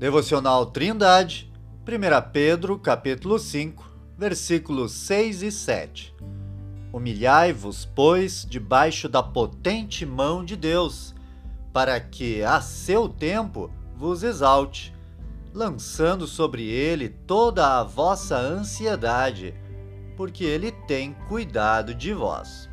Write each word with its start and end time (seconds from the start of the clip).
Devocional 0.00 0.64
Trindade, 0.64 1.52
1 1.86 2.30
Pedro, 2.32 2.78
capítulo 2.78 3.38
5, 3.38 3.84
versículos 4.16 4.92
6 4.92 5.42
e 5.42 5.52
7. 5.52 6.14
Humilhai-vos, 6.90 7.84
pois, 7.84 8.46
debaixo 8.48 9.10
da 9.10 9.22
potente 9.22 10.06
mão 10.06 10.42
de 10.42 10.56
Deus, 10.56 11.14
para 11.70 12.00
que, 12.00 12.42
a 12.42 12.62
seu 12.62 13.10
tempo, 13.10 13.70
vos 13.94 14.22
exalte, 14.22 14.94
lançando 15.52 16.26
sobre 16.26 16.62
ele 16.64 17.10
toda 17.10 17.78
a 17.78 17.84
vossa 17.84 18.38
ansiedade, 18.38 19.54
porque 20.16 20.44
ele 20.44 20.72
tem 20.72 21.12
cuidado 21.28 21.94
de 21.94 22.14
vós. 22.14 22.69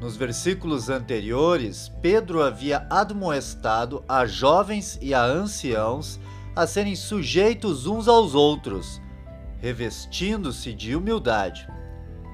Nos 0.00 0.16
versículos 0.16 0.88
anteriores, 0.88 1.92
Pedro 2.00 2.42
havia 2.42 2.86
admoestado 2.88 4.02
a 4.08 4.24
jovens 4.24 4.98
e 5.02 5.12
a 5.12 5.22
anciãos 5.22 6.18
a 6.56 6.66
serem 6.66 6.96
sujeitos 6.96 7.86
uns 7.86 8.08
aos 8.08 8.34
outros, 8.34 9.00
revestindo-se 9.58 10.72
de 10.72 10.96
humildade. 10.96 11.68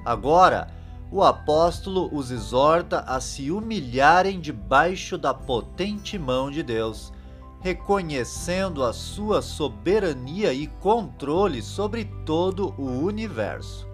Agora, 0.05 0.69
o 1.11 1.21
apóstolo 1.21 2.09
os 2.13 2.31
exorta 2.31 3.01
a 3.01 3.19
se 3.19 3.51
humilharem 3.51 4.39
debaixo 4.39 5.17
da 5.17 5.33
potente 5.33 6.17
mão 6.17 6.49
de 6.49 6.63
Deus, 6.63 7.11
reconhecendo 7.59 8.81
a 8.81 8.93
sua 8.93 9.41
soberania 9.41 10.53
e 10.53 10.67
controle 10.67 11.61
sobre 11.61 12.05
todo 12.25 12.73
o 12.77 12.85
universo 12.85 13.86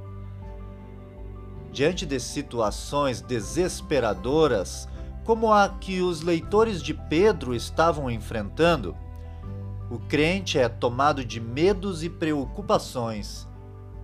diante 1.73 2.05
de 2.05 2.19
situações 2.19 3.19
desesperadoras, 3.19 4.87
como 5.25 5.51
a 5.51 5.67
que 5.67 6.01
os 6.01 6.21
leitores 6.21 6.81
de 6.81 6.93
Pedro 6.93 7.55
estavam 7.55 8.09
enfrentando, 8.09 8.95
o 9.89 9.97
crente 9.97 10.59
é 10.59 10.69
tomado 10.69 11.25
de 11.25 11.41
medos 11.41 12.03
e 12.03 12.09
preocupações 12.09 13.47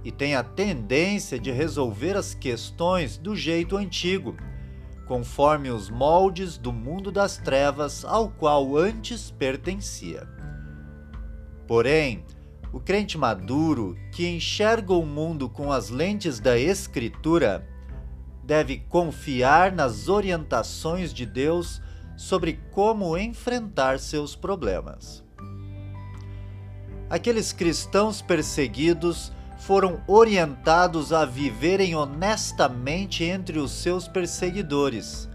e 0.03 0.11
tem 0.11 0.35
a 0.35 0.43
tendência 0.43 1.37
de 1.37 1.51
resolver 1.51 2.15
as 2.15 2.33
questões 2.33 3.17
do 3.17 3.35
jeito 3.35 3.77
antigo, 3.77 4.35
conforme 5.07 5.69
os 5.69 5.89
moldes 5.89 6.57
do 6.57 6.71
mundo 6.71 7.11
das 7.11 7.37
trevas 7.37 8.05
ao 8.05 8.29
qual 8.29 8.77
antes 8.77 9.29
pertencia. 9.29 10.27
Porém, 11.67 12.25
o 12.71 12.79
crente 12.79 13.17
maduro, 13.17 13.97
que 14.11 14.27
enxerga 14.27 14.93
o 14.93 15.05
mundo 15.05 15.49
com 15.49 15.71
as 15.71 15.89
lentes 15.89 16.39
da 16.39 16.57
Escritura, 16.57 17.67
deve 18.43 18.77
confiar 18.77 19.71
nas 19.71 20.07
orientações 20.07 21.13
de 21.13 21.25
Deus 21.25 21.81
sobre 22.15 22.59
como 22.71 23.17
enfrentar 23.17 23.99
seus 23.99 24.35
problemas. 24.35 25.23
Aqueles 27.09 27.51
cristãos 27.51 28.21
perseguidos 28.21 29.31
foram 29.57 30.01
orientados 30.07 31.11
a 31.11 31.25
viverem 31.25 31.95
honestamente 31.95 33.23
entre 33.23 33.57
os 33.57 33.71
seus 33.71 34.07
perseguidores, 34.07 35.27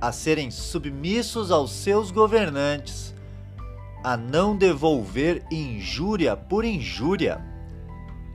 a 0.00 0.12
serem 0.12 0.50
submissos 0.50 1.50
aos 1.50 1.72
seus 1.72 2.10
governantes 2.10 3.14
a 4.04 4.18
não 4.18 4.54
devolver 4.54 5.42
injúria 5.50 6.36
por 6.36 6.62
injúria, 6.62 7.42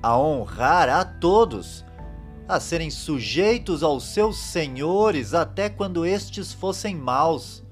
a 0.01 0.17
honrar 0.17 0.89
a 0.89 1.05
todos, 1.05 1.85
a 2.47 2.59
serem 2.59 2.89
sujeitos 2.89 3.83
aos 3.83 4.05
seus 4.05 4.39
senhores 4.39 5.35
até 5.35 5.69
quando 5.69 6.07
estes 6.07 6.51
fossem 6.51 6.95
maus. 6.95 7.63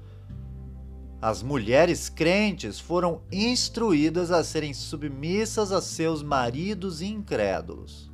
As 1.20 1.42
mulheres 1.42 2.08
crentes 2.08 2.78
foram 2.78 3.20
instruídas 3.32 4.30
a 4.30 4.44
serem 4.44 4.72
submissas 4.72 5.72
a 5.72 5.82
seus 5.82 6.22
maridos 6.22 7.02
incrédulos. 7.02 8.08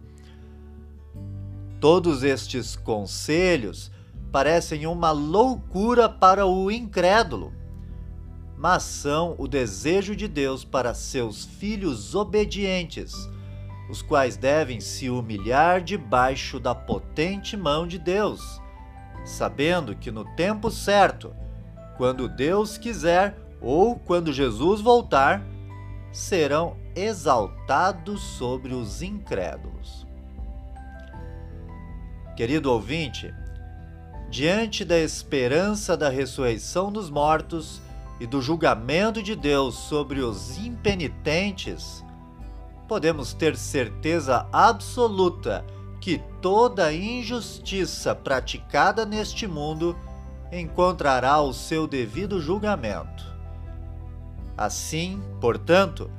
Todos 1.78 2.22
estes 2.22 2.74
conselhos 2.74 3.90
parecem 4.32 4.86
uma 4.86 5.10
loucura 5.10 6.08
para 6.08 6.46
o 6.46 6.70
incrédulo 6.70 7.52
mas 8.64 8.82
são 8.82 9.34
o 9.36 9.46
desejo 9.46 10.16
de 10.16 10.26
Deus 10.26 10.64
para 10.64 10.94
seus 10.94 11.44
filhos 11.44 12.14
obedientes, 12.14 13.12
os 13.90 14.00
quais 14.00 14.38
devem 14.38 14.80
se 14.80 15.10
humilhar 15.10 15.82
debaixo 15.82 16.58
da 16.58 16.74
potente 16.74 17.58
mão 17.58 17.86
de 17.86 17.98
Deus, 17.98 18.62
sabendo 19.22 19.94
que 19.94 20.10
no 20.10 20.24
tempo 20.34 20.70
certo, 20.70 21.36
quando 21.98 22.26
Deus 22.26 22.78
quiser 22.78 23.36
ou 23.60 23.96
quando 23.98 24.32
Jesus 24.32 24.80
voltar, 24.80 25.44
serão 26.10 26.74
exaltados 26.96 28.22
sobre 28.22 28.72
os 28.72 29.02
incrédulos. 29.02 30.06
Querido 32.34 32.72
ouvinte, 32.72 33.30
diante 34.30 34.86
da 34.86 34.98
esperança 34.98 35.98
da 35.98 36.08
ressurreição 36.08 36.90
dos 36.90 37.10
mortos, 37.10 37.82
e 38.20 38.26
do 38.26 38.40
julgamento 38.40 39.22
de 39.22 39.34
Deus 39.34 39.74
sobre 39.74 40.20
os 40.20 40.56
impenitentes, 40.58 42.04
podemos 42.86 43.32
ter 43.32 43.56
certeza 43.56 44.46
absoluta 44.52 45.64
que 46.00 46.18
toda 46.40 46.92
injustiça 46.92 48.14
praticada 48.14 49.06
neste 49.06 49.46
mundo 49.46 49.96
encontrará 50.52 51.40
o 51.40 51.52
seu 51.52 51.86
devido 51.86 52.40
julgamento. 52.40 53.24
Assim, 54.56 55.20
portanto, 55.40 56.10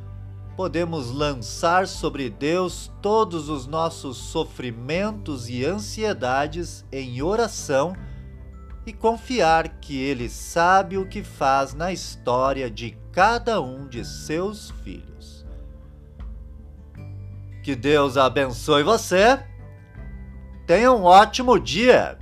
podemos 0.58 1.12
lançar 1.12 1.88
sobre 1.88 2.30
Deus 2.30 2.92
todos 3.02 3.48
os 3.50 3.68
nossos 3.68 4.18
sofrimentos 4.18 5.50
e 5.50 5.64
ansiedades 5.64 6.84
em 6.92 7.22
oração 7.22 7.96
e 8.86 8.94
confiar 8.94 9.80
que 9.80 9.98
Ele 9.98 10.30
sabe 10.30 10.98
o 10.98 11.08
que 11.08 11.24
faz 11.24 11.74
na 11.74 11.92
história 11.92 12.70
de 12.70 12.98
cada 13.12 13.62
um 13.62 13.88
de 13.88 14.06
seus 14.06 14.70
filhos. 14.84 15.46
Que 17.64 17.76
Deus 17.76 18.16
abençoe 18.18 18.84
você. 18.84 19.44
Tenha 20.68 20.92
um 20.92 21.04
ótimo 21.04 21.60
dia! 21.60 22.18